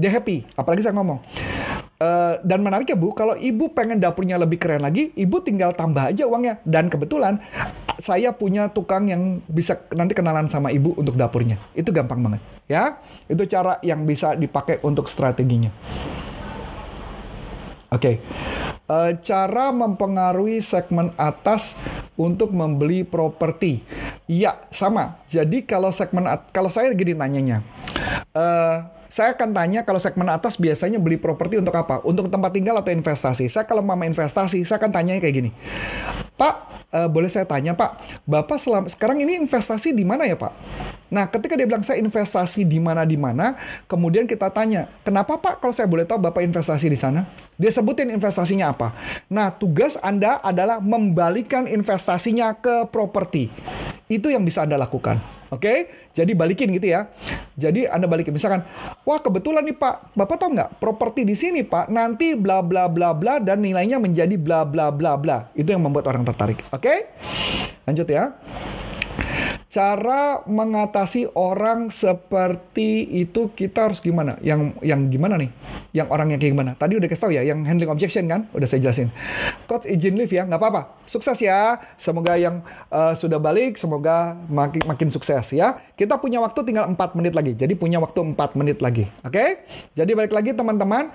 Dia 0.00 0.16
happy. 0.16 0.48
Apalagi 0.56 0.80
saya 0.80 0.96
ngomong, 0.96 1.20
Uh, 2.02 2.34
dan 2.42 2.66
menarik 2.66 2.90
ya 2.90 2.98
Bu, 2.98 3.14
kalau 3.14 3.38
Ibu 3.38 3.78
pengen 3.78 4.02
dapurnya 4.02 4.34
lebih 4.34 4.58
keren 4.58 4.82
lagi, 4.82 5.14
Ibu 5.14 5.38
tinggal 5.46 5.70
tambah 5.78 6.10
aja 6.10 6.26
uangnya. 6.26 6.58
Dan 6.66 6.90
kebetulan 6.90 7.38
saya 8.02 8.34
punya 8.34 8.66
tukang 8.74 9.06
yang 9.06 9.38
bisa 9.46 9.78
nanti 9.94 10.10
kenalan 10.10 10.50
sama 10.50 10.74
Ibu 10.74 10.98
untuk 10.98 11.14
dapurnya. 11.14 11.62
Itu 11.78 11.94
gampang 11.94 12.18
banget, 12.18 12.42
ya. 12.66 12.98
Itu 13.30 13.46
cara 13.46 13.78
yang 13.86 14.02
bisa 14.02 14.34
dipakai 14.34 14.82
untuk 14.82 15.06
strateginya. 15.06 15.70
Oke, 17.92 18.00
okay. 18.00 18.16
uh, 18.88 19.12
eh, 19.12 19.20
cara 19.20 19.68
mempengaruhi 19.68 20.64
segmen 20.64 21.12
atas 21.20 21.76
untuk 22.16 22.48
membeli 22.48 23.04
properti. 23.04 23.84
Iya, 24.24 24.64
sama. 24.72 25.20
Jadi 25.28 25.68
kalau 25.68 25.92
segmen 25.92 26.24
kalau 26.56 26.72
saya 26.72 26.88
gini 26.96 27.12
nanyanya, 27.12 27.60
uh, 28.32 28.88
saya 29.12 29.36
akan 29.36 29.52
tanya 29.52 29.84
kalau 29.84 30.00
segmen 30.00 30.24
atas 30.32 30.56
biasanya 30.56 30.96
beli 30.96 31.20
properti 31.20 31.60
untuk 31.60 31.76
apa? 31.76 32.00
Untuk 32.00 32.32
tempat 32.32 32.56
tinggal 32.56 32.80
atau 32.80 32.96
investasi? 32.96 33.52
Saya 33.52 33.68
kalau 33.68 33.84
mama 33.84 34.08
investasi, 34.08 34.64
saya 34.64 34.80
akan 34.80 34.88
tanya 34.88 35.20
kayak 35.20 35.36
gini. 35.36 35.50
Pak, 36.40 36.54
uh, 36.96 37.08
boleh 37.12 37.28
saya 37.28 37.44
tanya 37.44 37.76
Pak, 37.76 38.24
Bapak 38.24 38.56
selama, 38.56 38.88
sekarang 38.88 39.20
ini 39.20 39.36
investasi 39.36 39.92
di 39.92 40.00
mana 40.00 40.24
ya 40.24 40.40
Pak? 40.40 40.52
Nah, 41.12 41.28
ketika 41.28 41.60
dia 41.60 41.68
bilang 41.68 41.84
saya 41.84 42.00
investasi 42.00 42.64
di 42.64 42.80
mana 42.80 43.04
di 43.04 43.20
mana, 43.20 43.60
kemudian 43.84 44.24
kita 44.24 44.48
tanya, 44.48 44.88
kenapa 45.04 45.36
Pak 45.36 45.60
kalau 45.60 45.76
saya 45.76 45.84
boleh 45.84 46.08
tahu 46.08 46.16
Bapak 46.16 46.40
investasi 46.40 46.88
di 46.88 46.96
sana? 46.96 47.28
Dia 47.60 47.68
sebutin 47.68 48.08
investasinya 48.08 48.72
apa. 48.72 48.96
Nah, 49.28 49.52
tugas 49.52 50.00
Anda 50.00 50.40
adalah 50.40 50.80
membalikan 50.80 51.68
investasinya 51.68 52.56
ke 52.56 52.88
properti. 52.88 53.52
Itu 54.08 54.32
yang 54.32 54.40
bisa 54.48 54.64
Anda 54.64 54.80
lakukan. 54.80 55.20
Oke, 55.52 55.68
okay? 55.68 55.78
jadi 56.16 56.32
balikin 56.32 56.72
gitu 56.72 56.96
ya. 56.96 57.12
Jadi 57.60 57.84
Anda 57.84 58.08
balikin 58.08 58.32
misalkan, 58.32 58.64
wah 59.04 59.20
kebetulan 59.20 59.68
nih 59.68 59.76
Pak, 59.76 60.16
Bapak 60.16 60.40
tahu 60.40 60.56
nggak 60.56 60.80
properti 60.80 61.28
di 61.28 61.36
sini 61.36 61.60
Pak, 61.60 61.92
nanti 61.92 62.32
bla 62.32 62.64
bla 62.64 62.88
bla 62.88 63.12
bla 63.12 63.36
dan 63.36 63.60
nilainya 63.60 64.00
menjadi 64.00 64.32
bla 64.40 64.64
bla 64.64 64.88
bla 64.88 65.20
bla. 65.20 65.52
Itu 65.52 65.76
yang 65.76 65.84
membuat 65.84 66.08
orang 66.08 66.24
tertarik. 66.24 66.64
Oke, 66.72 66.80
okay? 66.80 66.98
lanjut 67.84 68.08
ya. 68.08 68.32
Cara 69.72 70.44
mengatasi 70.44 71.32
orang 71.32 71.88
seperti 71.88 73.08
itu 73.08 73.48
kita 73.56 73.88
harus 73.88 74.04
gimana? 74.04 74.36
Yang 74.44 74.76
yang 74.84 75.08
gimana 75.08 75.40
nih? 75.40 75.48
Yang 75.96 76.08
orangnya 76.12 76.36
kayak 76.36 76.52
gimana? 76.52 76.70
Tadi 76.76 77.00
udah 77.00 77.08
kasih 77.08 77.22
tahu 77.24 77.32
ya, 77.32 77.40
yang 77.40 77.64
handling 77.64 77.88
objection 77.88 78.28
kan? 78.28 78.52
Udah 78.52 78.68
saya 78.68 78.84
jelasin. 78.84 79.08
Coach 79.64 79.88
izin 79.88 80.20
live 80.20 80.28
ya, 80.28 80.44
nggak 80.44 80.60
apa-apa. 80.60 81.00
Sukses 81.08 81.40
ya. 81.40 81.80
Semoga 81.96 82.36
yang 82.36 82.60
uh, 82.92 83.16
sudah 83.16 83.40
balik, 83.40 83.80
semoga 83.80 84.36
makin 84.52 84.84
makin 84.84 85.08
sukses 85.08 85.56
ya. 85.56 85.80
Kita 85.96 86.20
punya 86.20 86.44
waktu 86.44 86.68
tinggal 86.68 86.92
4 86.92 87.16
menit 87.16 87.32
lagi. 87.32 87.56
Jadi 87.56 87.72
punya 87.72 87.96
waktu 87.96 88.36
4 88.36 88.60
menit 88.60 88.84
lagi. 88.84 89.08
Oke? 89.24 89.32
Okay? 89.32 89.48
Jadi 89.96 90.12
balik 90.12 90.36
lagi 90.36 90.52
teman-teman. 90.52 91.08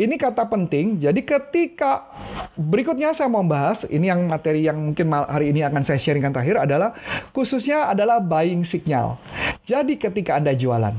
Ini 0.00 0.16
kata 0.16 0.48
penting. 0.48 0.96
Jadi 0.96 1.20
ketika 1.28 2.08
berikutnya 2.56 3.12
saya 3.12 3.28
mau 3.28 3.44
bahas, 3.44 3.84
ini 3.84 4.08
yang 4.08 4.24
materi 4.24 4.64
yang 4.64 4.80
mungkin 4.80 5.12
hari 5.12 5.52
ini 5.52 5.60
akan 5.60 5.84
saya 5.84 6.00
sharingkan 6.00 6.32
terakhir 6.32 6.56
adalah 6.56 6.96
khususnya 7.36 7.92
adalah 7.92 8.16
buying 8.16 8.64
signal. 8.64 9.20
Jadi 9.68 10.00
ketika 10.00 10.40
Anda 10.40 10.56
jualan, 10.56 10.96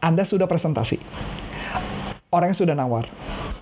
Anda 0.00 0.24
sudah 0.24 0.48
presentasi. 0.48 0.96
Orang 2.32 2.56
yang 2.56 2.60
sudah 2.64 2.72
nawar. 2.72 3.12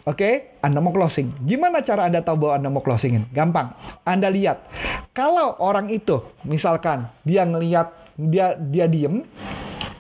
Oke, 0.07 0.15
okay? 0.15 0.35
Anda 0.63 0.79
mau 0.79 0.95
closing. 0.95 1.35
Gimana 1.43 1.83
cara 1.83 2.07
Anda 2.07 2.23
tahu 2.23 2.47
bahwa 2.47 2.55
Anda 2.55 2.69
mau 2.71 2.87
closingin? 2.87 3.27
Gampang. 3.35 3.75
Anda 4.07 4.31
lihat. 4.31 4.63
Kalau 5.11 5.59
orang 5.59 5.91
itu, 5.91 6.23
misalkan 6.47 7.11
dia 7.27 7.43
ngelihat 7.43 7.91
dia 8.15 8.55
dia 8.55 8.87
diem, 8.87 9.27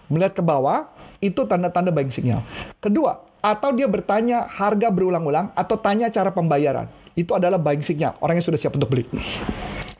melihat 0.06 0.38
ke 0.38 0.42
bawah, 0.46 0.86
itu 1.18 1.42
tanda-tanda 1.50 1.90
buying 1.90 2.14
signal. 2.14 2.46
Kedua, 2.78 3.29
atau 3.40 3.72
dia 3.72 3.88
bertanya 3.88 4.44
harga 4.48 4.92
berulang-ulang 4.92 5.52
atau 5.56 5.76
tanya 5.80 6.12
cara 6.12 6.28
pembayaran. 6.32 6.88
Itu 7.16 7.36
adalah 7.36 7.58
buying 7.58 7.84
signal. 7.84 8.16
Orang 8.20 8.38
yang 8.38 8.46
sudah 8.46 8.60
siap 8.60 8.76
untuk 8.76 8.92
beli. 8.92 9.04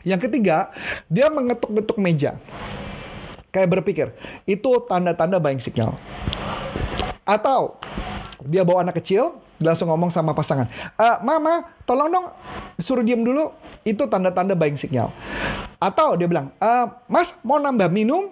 Yang 0.07 0.31
ketiga, 0.31 0.73
dia 1.11 1.29
mengetuk-getuk 1.29 2.01
meja. 2.01 2.41
Kayak 3.51 3.69
berpikir, 3.81 4.07
itu 4.47 4.71
tanda-tanda 4.87 5.43
buying 5.43 5.59
signal. 5.59 5.99
Atau 7.27 7.83
dia 8.47 8.63
bawa 8.63 8.87
anak 8.87 9.03
kecil, 9.03 9.37
langsung 9.61 9.91
ngomong 9.93 10.09
sama 10.09 10.33
pasangan, 10.33 10.71
e, 10.97 11.09
Mama, 11.21 11.69
tolong 11.85 12.09
dong 12.09 12.27
suruh 12.81 13.05
diem 13.05 13.21
dulu. 13.21 13.53
Itu 13.83 14.07
tanda-tanda 14.07 14.55
buying 14.55 14.79
signal. 14.79 15.11
Atau 15.83 16.15
dia 16.15 16.31
bilang, 16.31 16.55
e, 16.57 16.71
Mas, 17.11 17.35
mau 17.43 17.59
nambah 17.59 17.91
minum? 17.91 18.31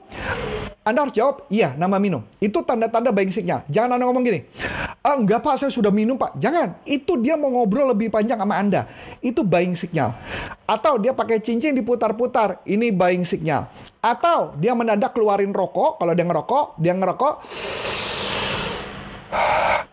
Anda 0.88 1.04
harus 1.04 1.12
jawab, 1.12 1.44
iya, 1.52 1.76
nambah 1.76 2.00
minum. 2.00 2.24
Itu 2.40 2.64
tanda-tanda 2.64 3.12
buying 3.12 3.28
signal. 3.28 3.60
Jangan 3.68 4.00
Anda 4.00 4.08
ngomong 4.08 4.24
gini, 4.24 4.40
e, 4.88 5.10
enggak 5.12 5.44
Pak, 5.44 5.60
saya 5.60 5.68
sudah 5.68 5.92
minum 5.92 6.16
Pak. 6.16 6.40
Jangan, 6.40 6.80
itu 6.88 7.20
dia 7.20 7.36
mau 7.36 7.52
ngobrol 7.52 7.92
lebih 7.92 8.08
panjang 8.08 8.40
sama 8.40 8.56
Anda. 8.56 8.88
Itu 9.20 9.44
buying 9.44 9.76
signal. 9.76 10.16
Atau 10.64 10.96
dia 10.96 11.12
pakai 11.12 11.44
cincin 11.44 11.76
diputar-putar, 11.76 12.64
ini 12.64 12.88
buying 12.88 13.28
signal. 13.28 13.68
Atau 14.00 14.56
dia 14.56 14.72
mendadak 14.72 15.12
keluarin 15.12 15.52
rokok, 15.52 16.00
kalau 16.00 16.16
dia 16.16 16.24
ngerokok, 16.24 16.80
dia 16.80 16.96
ngerokok, 16.96 17.34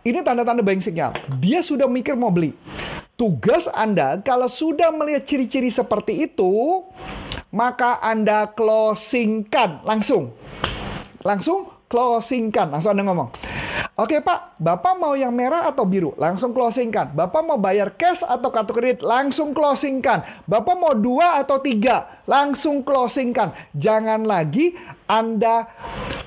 ini 0.07 0.19
tanda-tanda 0.23 0.63
buying 0.63 0.79
signal. 0.79 1.11
Dia 1.43 1.59
sudah 1.59 1.91
mikir 1.91 2.15
mau 2.15 2.31
beli. 2.31 2.55
Tugas 3.19 3.67
Anda 3.67 4.23
kalau 4.23 4.47
sudah 4.47 4.95
melihat 4.95 5.27
ciri-ciri 5.27 5.67
seperti 5.67 6.23
itu, 6.23 6.83
maka 7.51 7.99
Anda 7.99 8.47
closingkan 8.55 9.83
langsung. 9.83 10.31
Langsung 11.25 11.73
closingkan. 11.89 12.69
Langsung 12.69 12.93
Anda 12.93 13.03
ngomong. 13.09 13.29
Oke 13.97 14.21
Pak, 14.21 14.61
Bapak 14.61 14.99
mau 14.99 15.17
yang 15.17 15.33
merah 15.33 15.65
atau 15.65 15.87
biru? 15.87 16.13
Langsung 16.21 16.53
closingkan. 16.53 17.17
Bapak 17.17 17.41
mau 17.41 17.57
bayar 17.57 17.97
cash 17.97 18.21
atau 18.21 18.53
kartu 18.53 18.77
kredit? 18.77 19.01
Langsung 19.01 19.57
closingkan. 19.57 20.21
Bapak 20.45 20.75
mau 20.77 20.93
dua 20.93 21.41
atau 21.41 21.57
tiga? 21.57 22.21
Langsung 22.29 22.85
closingkan. 22.85 23.57
Jangan 23.73 24.21
lagi 24.27 24.77
Anda 25.09 25.65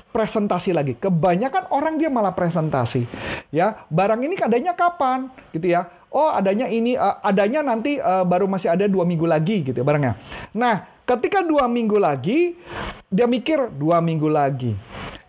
presentasi 0.09 0.73
lagi. 0.73 0.97
Kebanyakan 0.97 1.69
orang 1.71 2.01
dia 2.01 2.09
malah 2.09 2.33
presentasi. 2.33 3.05
Ya, 3.53 3.85
barang 3.87 4.19
ini 4.19 4.35
adanya 4.35 4.73
kapan? 4.73 5.29
Gitu 5.53 5.71
ya. 5.71 5.87
Oh, 6.09 6.33
adanya 6.33 6.65
ini, 6.65 6.97
uh, 6.97 7.21
adanya 7.21 7.61
nanti 7.61 8.01
uh, 8.01 8.25
baru 8.25 8.49
masih 8.49 8.73
ada 8.73 8.89
dua 8.89 9.05
minggu 9.05 9.29
lagi 9.29 9.61
gitu 9.61 9.77
ya 9.77 9.85
barangnya. 9.85 10.17
Nah, 10.57 11.05
ketika 11.05 11.45
dua 11.45 11.69
minggu 11.69 12.01
lagi, 12.01 12.57
dia 13.13 13.29
mikir 13.29 13.69
dua 13.77 14.01
minggu 14.01 14.25
lagi. 14.25 14.73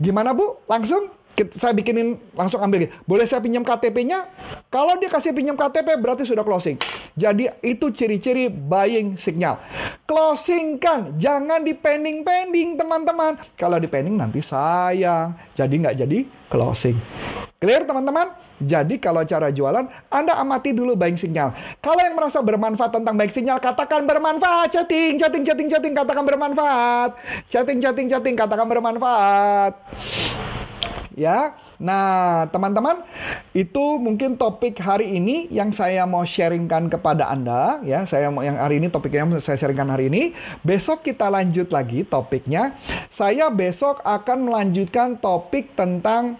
Gimana 0.00 0.32
Bu? 0.32 0.64
Langsung 0.64 1.12
saya 1.56 1.72
bikinin 1.72 2.20
langsung 2.36 2.60
ambil. 2.60 2.88
Boleh 3.04 3.24
saya 3.24 3.40
pinjam 3.40 3.64
KTP-nya? 3.64 4.28
Kalau 4.68 4.96
dia 5.00 5.08
kasih 5.08 5.32
pinjam 5.32 5.56
KTP 5.56 5.96
berarti 5.96 6.24
sudah 6.28 6.44
closing. 6.44 6.76
Jadi 7.16 7.48
itu 7.64 7.88
ciri-ciri 7.92 8.48
buying 8.48 9.16
signal. 9.16 9.60
Closing 10.04 10.76
kan, 10.76 11.16
jangan 11.16 11.64
di 11.64 11.72
pending-pending 11.72 12.76
teman-teman. 12.76 13.40
Kalau 13.56 13.80
di 13.80 13.88
pending 13.88 14.20
nanti 14.20 14.44
sayang, 14.44 15.36
jadi 15.56 15.70
nggak 15.70 15.96
jadi 16.06 16.18
closing. 16.48 16.96
Clear 17.60 17.84
teman-teman? 17.84 18.49
Jadi 18.60 19.00
kalau 19.00 19.24
cara 19.24 19.48
jualan, 19.48 19.88
Anda 20.12 20.36
amati 20.36 20.76
dulu 20.76 20.92
buying 20.92 21.16
signal. 21.16 21.56
Kalau 21.80 22.00
yang 22.00 22.12
merasa 22.12 22.44
bermanfaat 22.44 22.92
tentang 22.92 23.16
buying 23.16 23.32
signal, 23.32 23.56
katakan 23.56 24.04
bermanfaat. 24.04 24.68
Chatting, 24.68 25.16
chatting, 25.16 25.42
chatting, 25.48 25.68
chatting, 25.72 25.94
katakan 25.96 26.24
bermanfaat. 26.28 27.10
Chatting, 27.48 27.78
chatting, 27.80 28.06
chatting, 28.12 28.36
katakan 28.36 28.68
bermanfaat. 28.68 29.72
Ya, 31.16 31.56
Nah, 31.80 32.44
teman-teman, 32.52 33.00
itu 33.56 33.96
mungkin 33.96 34.36
topik 34.36 34.76
hari 34.84 35.16
ini 35.16 35.48
yang 35.48 35.72
saya 35.72 36.04
mau 36.04 36.28
sharingkan 36.28 36.92
kepada 36.92 37.32
Anda 37.32 37.80
ya. 37.80 38.04
Saya 38.04 38.28
mau 38.28 38.44
yang 38.44 38.60
hari 38.60 38.84
ini 38.84 38.92
topiknya 38.92 39.24
saya 39.40 39.56
sharingkan 39.56 39.88
hari 39.88 40.12
ini. 40.12 40.36
Besok 40.60 41.08
kita 41.08 41.32
lanjut 41.32 41.72
lagi 41.72 42.04
topiknya. 42.04 42.76
Saya 43.08 43.48
besok 43.48 44.04
akan 44.04 44.52
melanjutkan 44.52 45.16
topik 45.16 45.72
tentang 45.72 46.36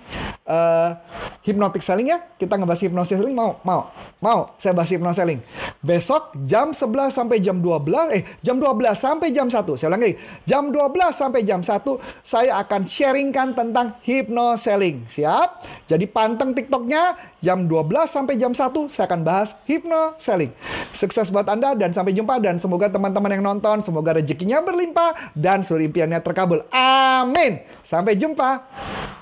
uh, 0.51 0.99
hypnotic 1.47 1.81
selling 1.81 2.11
ya. 2.11 2.19
Kita 2.37 2.59
ngebahas 2.59 2.83
hypnotic 2.83 3.17
selling 3.17 3.33
mau? 3.33 3.63
Mau. 3.63 3.89
Mau. 4.21 4.59
Saya 4.59 4.75
bahas 4.75 4.91
hypnotic 4.91 5.23
selling. 5.23 5.41
Besok 5.81 6.37
jam 6.45 6.75
11 6.75 7.15
sampai 7.15 7.39
jam 7.41 7.63
12 7.63 8.19
eh 8.19 8.23
jam 8.43 8.59
12 8.59 8.99
sampai 8.99 9.31
jam 9.31 9.47
1. 9.49 9.57
Saya 9.79 9.89
ulang 9.89 10.03
lagi. 10.05 10.15
Jam 10.45 10.69
12 10.69 11.15
sampai 11.15 11.41
jam 11.47 11.65
1 11.65 12.27
saya 12.27 12.61
akan 12.61 12.83
sharingkan 12.85 13.57
tentang 13.57 13.97
hypnotic 14.05 14.61
selling. 14.61 15.09
Siap? 15.09 15.31
Siap? 15.31 15.51
Jadi 15.87 16.05
panteng 16.11 16.51
TikToknya 16.59 17.15
jam 17.39 17.71
12 17.71 18.11
sampai 18.11 18.35
jam 18.35 18.51
1 18.51 18.91
saya 18.91 19.07
akan 19.07 19.21
bahas 19.23 19.55
hypno 19.71 20.19
selling. 20.19 20.51
Sukses 20.91 21.31
buat 21.31 21.47
Anda 21.47 21.79
dan 21.79 21.95
sampai 21.95 22.11
jumpa 22.19 22.43
dan 22.43 22.59
semoga 22.59 22.91
teman-teman 22.91 23.31
yang 23.31 23.45
nonton 23.47 23.79
semoga 23.87 24.19
rezekinya 24.19 24.59
berlimpah 24.59 25.39
dan 25.39 25.63
seluruh 25.63 25.87
impiannya 25.87 26.19
terkabul. 26.19 26.67
Amin. 26.75 27.63
Sampai 27.87 28.19
jumpa. 28.19 28.67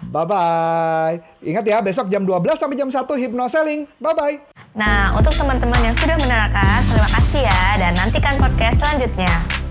Bye 0.08 0.24
bye. 0.24 1.17
Ingat 1.44 1.64
ya 1.64 1.78
besok 1.84 2.10
jam 2.10 2.24
12 2.24 2.58
sampai 2.58 2.76
jam 2.76 2.88
1 2.90 3.04
hypno 3.20 3.44
selling. 3.46 3.86
Bye 4.00 4.14
bye. 4.16 4.36
Nah, 4.78 5.16
untuk 5.16 5.34
teman-teman 5.34 5.80
yang 5.80 5.96
sudah 5.98 6.16
menerangkan, 6.18 6.80
terima 6.86 7.08
kasih 7.08 7.42
ya 7.46 7.62
dan 7.80 7.92
nantikan 7.96 8.34
podcast 8.38 8.76
selanjutnya. 8.78 9.67